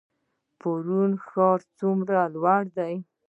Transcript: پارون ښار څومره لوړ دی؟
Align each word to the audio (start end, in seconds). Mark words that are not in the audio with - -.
پارون 0.59 1.11
ښار 1.27 1.59
څومره 1.77 2.17
لوړ 2.33 2.63
دی؟ 2.77 2.95